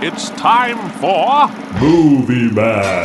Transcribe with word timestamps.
It's 0.00 0.30
time 0.30 0.78
for 1.00 1.48
Movie 1.80 2.54
Man. 2.54 3.04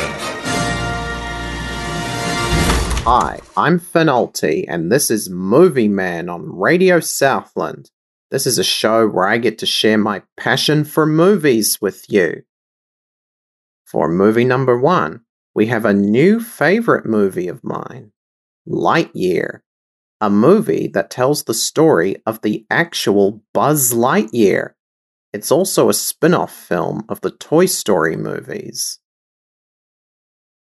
Hi, 3.03 3.39
I'm 3.57 3.79
Finalty, 3.79 4.65
and 4.67 4.91
this 4.91 5.09
is 5.09 5.27
Movie 5.27 5.87
Man 5.87 6.29
on 6.29 6.55
Radio 6.55 6.99
Southland. 6.99 7.89
This 8.29 8.45
is 8.45 8.59
a 8.59 8.63
show 8.63 9.07
where 9.07 9.27
I 9.27 9.39
get 9.39 9.57
to 9.57 9.65
share 9.65 9.97
my 9.97 10.21
passion 10.37 10.83
for 10.83 11.07
movies 11.07 11.81
with 11.81 12.05
you. 12.11 12.43
For 13.85 14.07
movie 14.07 14.45
number 14.45 14.77
one, 14.77 15.21
we 15.55 15.65
have 15.65 15.85
a 15.85 15.95
new 15.95 16.39
favorite 16.39 17.07
movie 17.07 17.47
of 17.47 17.63
mine 17.63 18.11
Lightyear, 18.67 19.61
a 20.21 20.29
movie 20.29 20.89
that 20.93 21.09
tells 21.09 21.45
the 21.45 21.55
story 21.55 22.17
of 22.27 22.43
the 22.43 22.67
actual 22.69 23.41
Buzz 23.51 23.93
Lightyear 23.93 24.73
it's 25.33 25.51
also 25.51 25.89
a 25.89 25.93
spin 25.93 26.33
off 26.33 26.53
film 26.53 27.03
of 27.09 27.21
the 27.21 27.31
Toy 27.31 27.65
Story 27.65 28.15
movies. 28.15 28.99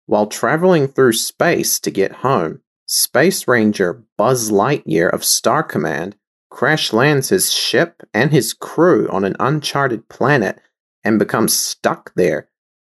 While 0.06 0.26
traveling 0.26 0.88
through 0.88 1.12
space 1.12 1.78
to 1.80 1.90
get 1.90 2.12
home, 2.12 2.62
Space 2.86 3.46
Ranger 3.46 4.02
Buzz 4.18 4.50
Lightyear 4.50 5.12
of 5.12 5.24
Star 5.24 5.62
Command 5.62 6.16
crash 6.50 6.92
lands 6.92 7.28
his 7.28 7.52
ship 7.52 8.02
and 8.12 8.30
his 8.30 8.52
crew 8.52 9.08
on 9.10 9.24
an 9.24 9.36
uncharted 9.40 10.08
planet 10.08 10.60
and 11.04 11.18
becomes 11.18 11.56
stuck 11.56 12.12
there 12.14 12.48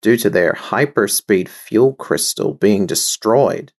due 0.01 0.17
to 0.17 0.29
their 0.29 0.53
hyperspeed 0.53 1.47
fuel 1.47 1.93
crystal 1.93 2.53
being 2.53 2.85
destroyed. 2.85 3.71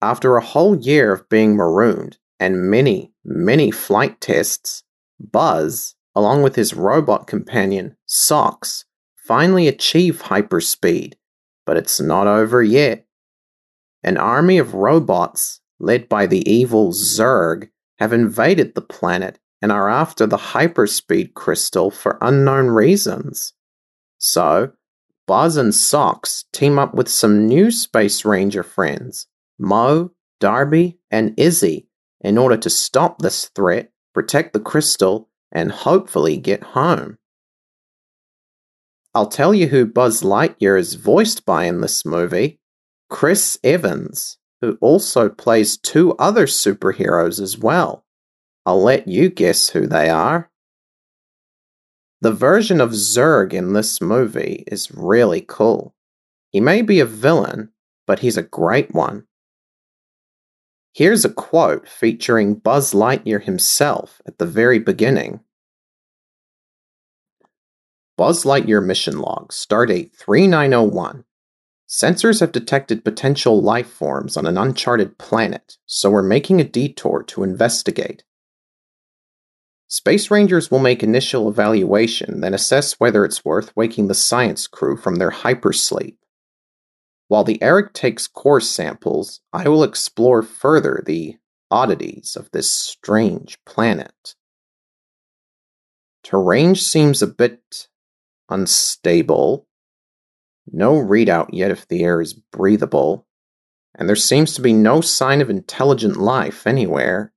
After 0.00 0.36
a 0.36 0.44
whole 0.44 0.76
year 0.76 1.12
of 1.12 1.28
being 1.28 1.56
marooned 1.56 2.18
and 2.38 2.70
many, 2.70 3.12
many 3.24 3.70
flight 3.70 4.20
tests, 4.20 4.84
Buzz 5.18 5.94
along 6.14 6.42
with 6.42 6.56
his 6.56 6.74
robot 6.74 7.26
companion, 7.26 7.96
Sox, 8.06 8.84
finally 9.16 9.68
achieve 9.68 10.22
hyperspeed, 10.24 11.14
but 11.66 11.76
it's 11.76 12.00
not 12.00 12.26
over 12.26 12.62
yet. 12.62 13.06
An 14.02 14.16
army 14.16 14.58
of 14.58 14.74
robots, 14.74 15.60
led 15.80 16.08
by 16.08 16.26
the 16.26 16.48
evil 16.50 16.92
Zurg, 16.92 17.68
have 17.98 18.12
invaded 18.12 18.74
the 18.74 18.82
planet 18.82 19.38
and 19.62 19.72
are 19.72 19.88
after 19.88 20.26
the 20.26 20.36
hyperspeed 20.36 21.34
crystal 21.34 21.90
for 21.90 22.18
unknown 22.20 22.66
reasons. 22.66 23.54
So, 24.18 24.72
Buzz 25.26 25.56
and 25.56 25.74
Sox 25.74 26.44
team 26.52 26.78
up 26.78 26.94
with 26.94 27.08
some 27.08 27.46
new 27.46 27.70
Space 27.70 28.26
Ranger 28.26 28.62
friends, 28.62 29.26
Mo, 29.58 30.10
Darby, 30.38 30.98
and 31.10 31.32
Izzy, 31.38 31.88
in 32.20 32.36
order 32.36 32.58
to 32.58 32.68
stop 32.68 33.18
this 33.18 33.48
threat, 33.54 33.90
protect 34.12 34.52
the 34.52 34.60
crystal, 34.60 35.30
and 35.54 35.70
hopefully 35.70 36.36
get 36.36 36.62
home. 36.62 37.16
I'll 39.14 39.28
tell 39.28 39.54
you 39.54 39.68
who 39.68 39.86
Buzz 39.86 40.22
Lightyear 40.22 40.78
is 40.78 40.94
voiced 40.94 41.44
by 41.44 41.64
in 41.64 41.80
this 41.80 42.04
movie 42.04 42.58
Chris 43.08 43.56
Evans, 43.62 44.38
who 44.60 44.76
also 44.80 45.28
plays 45.28 45.78
two 45.78 46.14
other 46.14 46.46
superheroes 46.46 47.40
as 47.40 47.56
well. 47.56 48.04
I'll 48.66 48.82
let 48.82 49.06
you 49.06 49.30
guess 49.30 49.68
who 49.68 49.86
they 49.86 50.10
are. 50.10 50.50
The 52.22 52.32
version 52.32 52.80
of 52.80 52.90
Zurg 52.90 53.52
in 53.52 53.74
this 53.74 54.00
movie 54.00 54.64
is 54.66 54.90
really 54.90 55.44
cool. 55.46 55.94
He 56.50 56.60
may 56.60 56.82
be 56.82 56.98
a 56.98 57.06
villain, 57.06 57.70
but 58.06 58.20
he's 58.20 58.38
a 58.38 58.42
great 58.42 58.94
one. 58.94 59.26
Here's 60.94 61.24
a 61.24 61.32
quote 61.32 61.86
featuring 61.88 62.54
Buzz 62.54 62.94
Lightyear 62.94 63.42
himself 63.42 64.22
at 64.26 64.38
the 64.38 64.46
very 64.46 64.78
beginning. 64.78 65.40
Buzz 68.16 68.44
Lightyear 68.44 68.84
mission 68.84 69.18
log, 69.18 69.50
stardate 69.50 70.14
3901. 70.16 71.24
Sensors 71.88 72.40
have 72.40 72.52
detected 72.52 73.04
potential 73.04 73.60
life 73.60 73.88
forms 73.88 74.36
on 74.36 74.46
an 74.46 74.56
uncharted 74.56 75.18
planet, 75.18 75.78
so 75.84 76.10
we're 76.10 76.22
making 76.22 76.60
a 76.60 76.64
detour 76.64 77.24
to 77.24 77.42
investigate. 77.42 78.22
Space 79.88 80.30
Rangers 80.30 80.70
will 80.70 80.78
make 80.78 81.02
initial 81.02 81.48
evaluation, 81.48 82.40
then 82.40 82.54
assess 82.54 82.94
whether 82.94 83.24
it's 83.24 83.44
worth 83.44 83.74
waking 83.76 84.06
the 84.06 84.14
science 84.14 84.66
crew 84.66 84.96
from 84.96 85.16
their 85.16 85.30
hypersleep. 85.30 86.16
While 87.26 87.44
the 87.44 87.60
Eric 87.62 87.94
takes 87.94 88.28
core 88.28 88.60
samples, 88.60 89.40
I 89.52 89.68
will 89.68 89.82
explore 89.82 90.42
further 90.42 91.02
the 91.04 91.36
oddities 91.70 92.36
of 92.36 92.50
this 92.52 92.70
strange 92.70 93.58
planet. 93.64 94.36
Terrain 96.22 96.74
seems 96.74 97.20
a 97.20 97.26
bit 97.26 97.88
unstable, 98.48 99.66
no 100.70 100.94
readout 100.94 101.48
yet 101.52 101.70
if 101.70 101.86
the 101.88 102.02
air 102.02 102.20
is 102.20 102.32
breathable, 102.32 103.26
and 103.94 104.08
there 104.08 104.16
seems 104.16 104.54
to 104.54 104.62
be 104.62 104.72
no 104.72 105.00
sign 105.00 105.40
of 105.40 105.50
intelligent 105.50 106.16
life 106.16 106.66
anywhere. 106.66 107.32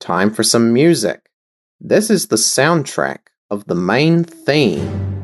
Time 0.00 0.32
for 0.32 0.42
some 0.42 0.72
music. 0.72 1.30
This 1.80 2.10
is 2.10 2.28
the 2.28 2.36
soundtrack 2.36 3.28
of 3.50 3.66
the 3.66 3.74
main 3.74 4.24
theme 4.24 5.15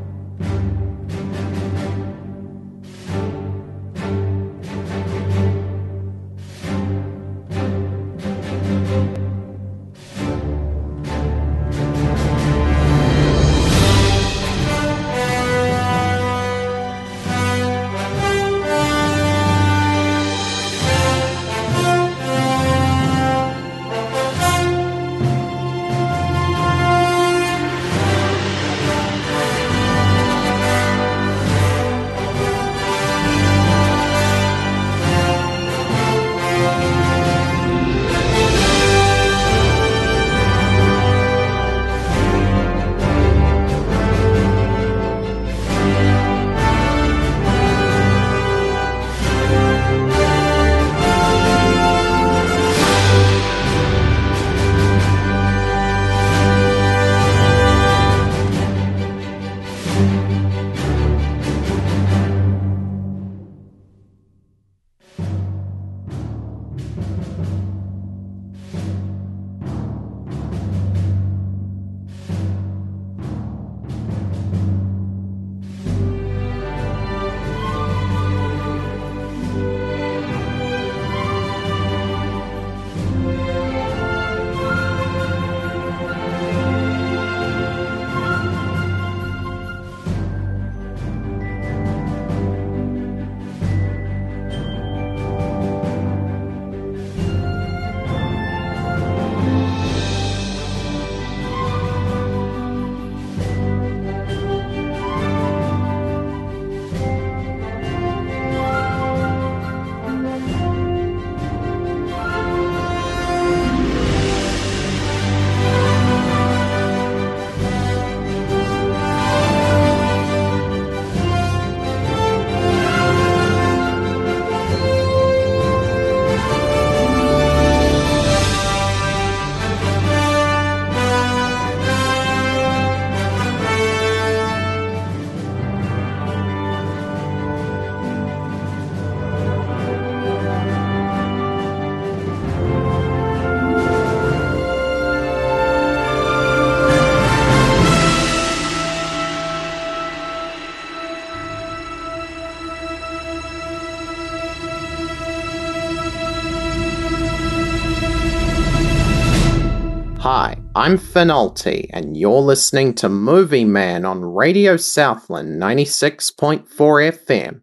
I'm 160.75 160.97
Finalty, 160.97 161.87
and 161.91 162.17
you're 162.17 162.41
listening 162.41 162.95
to 162.95 163.07
Movie 163.07 163.63
Man 163.63 164.05
on 164.05 164.25
Radio 164.25 164.75
Southland 164.75 165.61
96.4 165.61 166.65
FM. 166.67 167.61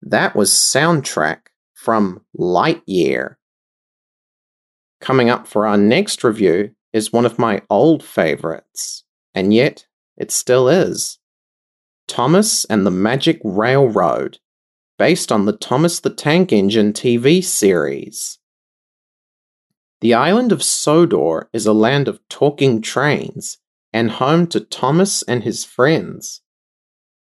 That 0.00 0.34
was 0.34 0.50
soundtrack 0.50 1.40
from 1.74 2.24
Lightyear. 2.34 3.34
Coming 4.98 5.28
up 5.28 5.46
for 5.46 5.66
our 5.66 5.76
next 5.76 6.24
review 6.24 6.70
is 6.90 7.12
one 7.12 7.26
of 7.26 7.38
my 7.38 7.60
old 7.68 8.02
favorites, 8.02 9.04
and 9.34 9.52
yet 9.52 9.84
it 10.16 10.30
still 10.30 10.70
is 10.70 11.18
Thomas 12.06 12.64
and 12.64 12.86
the 12.86 12.90
Magic 12.90 13.42
Railroad, 13.44 14.38
based 14.96 15.30
on 15.30 15.44
the 15.44 15.52
Thomas 15.52 16.00
the 16.00 16.08
Tank 16.08 16.50
Engine 16.50 16.94
TV 16.94 17.44
series. 17.44 18.38
The 20.00 20.14
island 20.14 20.52
of 20.52 20.62
Sodor 20.62 21.48
is 21.52 21.66
a 21.66 21.72
land 21.72 22.06
of 22.06 22.20
talking 22.28 22.80
trains 22.80 23.58
and 23.92 24.12
home 24.12 24.46
to 24.48 24.60
Thomas 24.60 25.22
and 25.22 25.42
his 25.42 25.64
friends. 25.64 26.42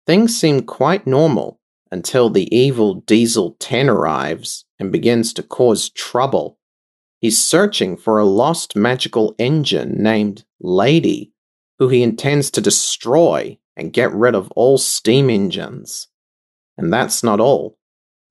Things 0.06 0.38
seem 0.38 0.62
quite 0.62 1.06
normal 1.06 1.60
until 1.90 2.30
the 2.30 2.54
evil 2.54 2.94
Diesel 2.94 3.56
10 3.58 3.88
arrives 3.88 4.66
and 4.78 4.92
begins 4.92 5.32
to 5.34 5.42
cause 5.42 5.90
trouble. 5.90 6.58
He's 7.20 7.42
searching 7.42 7.96
for 7.96 8.18
a 8.18 8.24
lost 8.24 8.76
magical 8.76 9.34
engine 9.38 10.02
named 10.02 10.44
Lady, 10.60 11.32
who 11.78 11.88
he 11.88 12.02
intends 12.02 12.50
to 12.52 12.60
destroy 12.60 13.58
and 13.76 13.92
get 13.92 14.12
rid 14.12 14.34
of 14.34 14.50
all 14.52 14.78
steam 14.78 15.28
engines. 15.28 16.08
And 16.78 16.92
that's 16.92 17.24
not 17.24 17.40
all. 17.40 17.78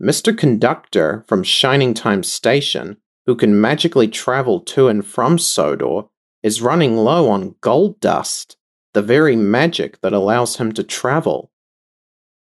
Mr. 0.01 0.35
Conductor 0.35 1.25
from 1.27 1.43
Shining 1.43 1.93
Time 1.93 2.23
Station, 2.23 2.97
who 3.29 3.35
can 3.35 3.61
magically 3.61 4.07
travel 4.07 4.59
to 4.59 4.87
and 4.87 5.05
from 5.05 5.37
Sodor, 5.37 6.01
is 6.41 6.63
running 6.63 6.97
low 6.97 7.29
on 7.29 7.53
gold 7.61 7.99
dust, 7.99 8.57
the 8.95 9.03
very 9.03 9.35
magic 9.35 10.01
that 10.01 10.13
allows 10.13 10.55
him 10.55 10.71
to 10.71 10.83
travel. 10.83 11.51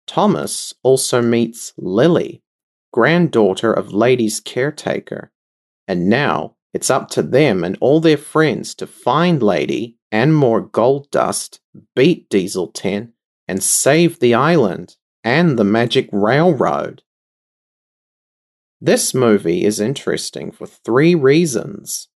Thomas 0.07 0.73
also 0.81 1.21
meets 1.21 1.73
Lily, 1.75 2.41
granddaughter 2.93 3.73
of 3.73 3.91
Lady's 3.91 4.39
caretaker, 4.39 5.33
and 5.89 6.07
now 6.07 6.55
it's 6.73 6.89
up 6.89 7.09
to 7.09 7.21
them 7.21 7.65
and 7.65 7.77
all 7.81 7.99
their 7.99 8.15
friends 8.15 8.73
to 8.75 8.87
find 8.87 9.43
Lady 9.43 9.97
and 10.09 10.33
more 10.33 10.61
gold 10.61 11.11
dust, 11.11 11.59
beat 11.97 12.29
Diesel 12.29 12.67
10, 12.67 13.11
and 13.45 13.61
save 13.61 14.19
the 14.19 14.33
island 14.33 14.95
and 15.21 15.59
the 15.59 15.65
magic 15.65 16.07
railroad. 16.13 17.03
This 18.83 19.13
movie 19.13 19.63
is 19.63 19.79
interesting 19.79 20.51
for 20.51 20.65
three 20.65 21.13
reasons. 21.13 22.07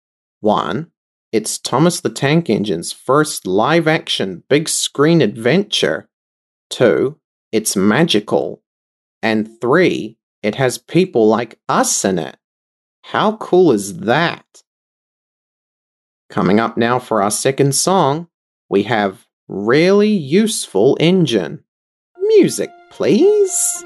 One, 0.40 0.92
it's 1.30 1.58
Thomas 1.58 2.00
the 2.00 2.08
Tank 2.08 2.48
Engine's 2.48 2.90
first 2.90 3.46
live 3.46 3.86
action 3.86 4.44
big 4.48 4.70
screen 4.70 5.20
adventure. 5.20 6.08
Two, 6.70 7.18
it's 7.52 7.76
magical. 7.76 8.62
And 9.22 9.60
three, 9.60 10.16
it 10.42 10.54
has 10.54 10.78
people 10.78 11.28
like 11.28 11.58
us 11.68 12.02
in 12.02 12.18
it. 12.18 12.38
How 13.02 13.36
cool 13.36 13.70
is 13.70 13.98
that? 13.98 14.62
Coming 16.30 16.60
up 16.60 16.78
now 16.78 16.98
for 16.98 17.20
our 17.20 17.30
second 17.30 17.74
song, 17.74 18.28
we 18.70 18.84
have 18.84 19.26
Really 19.48 20.12
Useful 20.12 20.96
Engine. 20.98 21.62
Music, 22.18 22.70
please. 22.90 23.84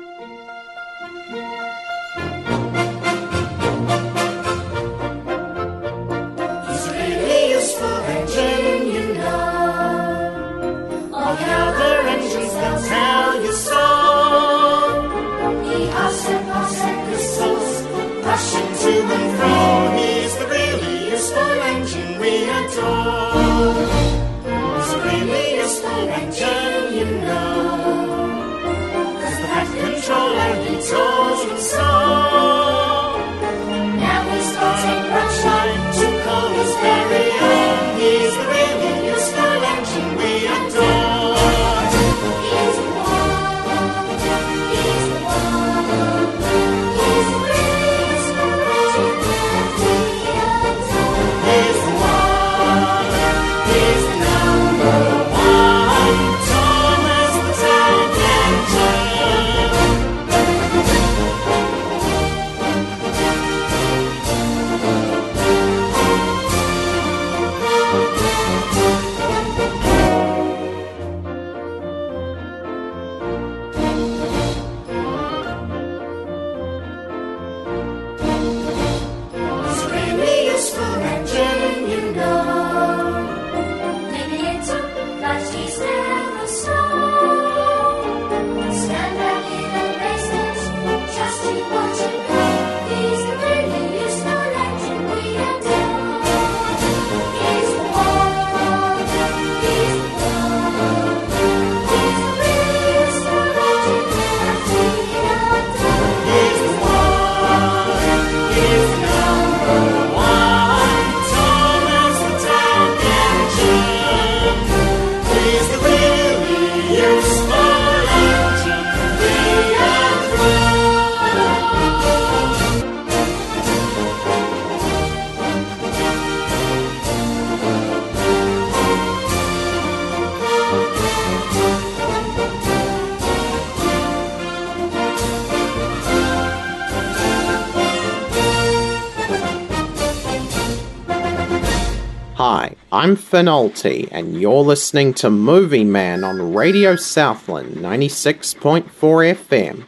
Hi, 142.39 142.75
I'm 142.93 143.17
Finalty, 143.17 144.09
and 144.13 144.41
you're 144.41 144.63
listening 144.63 145.13
to 145.15 145.29
Movie 145.29 145.83
Man 145.83 146.23
on 146.23 146.55
Radio 146.55 146.95
Southland 146.95 147.79
96.4 147.79 148.85
FM. 148.85 149.85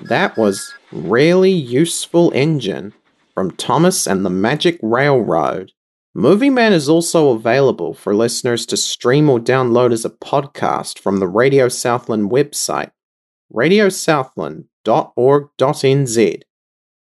That 0.00 0.36
was 0.36 0.74
Really 0.90 1.52
Useful 1.52 2.32
Engine 2.34 2.94
from 3.32 3.52
Thomas 3.52 4.08
and 4.08 4.26
the 4.26 4.30
Magic 4.30 4.76
Railroad. 4.82 5.70
Movie 6.14 6.50
Man 6.50 6.72
is 6.72 6.88
also 6.88 7.30
available 7.30 7.94
for 7.94 8.12
listeners 8.12 8.66
to 8.66 8.76
stream 8.76 9.30
or 9.30 9.38
download 9.38 9.92
as 9.92 10.04
a 10.04 10.10
podcast 10.10 10.98
from 10.98 11.20
the 11.20 11.28
Radio 11.28 11.68
Southland 11.68 12.28
website, 12.28 12.90
radiosouthland.org.nz. 13.54 16.42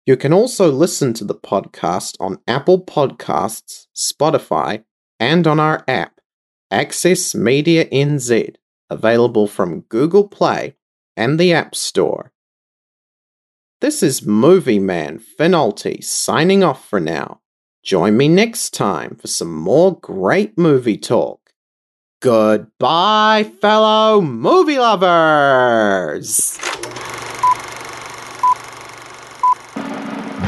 You 0.09 0.17
can 0.17 0.33
also 0.33 0.71
listen 0.71 1.13
to 1.13 1.23
the 1.23 1.35
podcast 1.35 2.17
on 2.19 2.39
Apple 2.47 2.83
Podcasts, 2.83 3.85
Spotify, 3.95 4.83
and 5.19 5.45
on 5.45 5.59
our 5.59 5.83
app, 5.87 6.19
Access 6.71 7.35
Media 7.35 7.85
NZ, 7.85 8.55
available 8.89 9.45
from 9.45 9.81
Google 9.81 10.27
Play 10.27 10.73
and 11.15 11.39
the 11.39 11.53
App 11.53 11.75
Store. 11.75 12.31
This 13.81 14.01
is 14.01 14.25
Movie 14.25 14.79
Man 14.79 15.19
Finalty 15.19 16.03
signing 16.03 16.63
off 16.63 16.89
for 16.89 16.99
now. 16.99 17.41
Join 17.83 18.17
me 18.17 18.27
next 18.27 18.73
time 18.73 19.15
for 19.15 19.27
some 19.27 19.53
more 19.53 19.95
great 19.99 20.57
movie 20.57 20.97
talk. 20.97 21.51
Goodbye, 22.19 23.51
fellow 23.61 24.21
movie 24.21 24.79
lovers! 24.79 26.57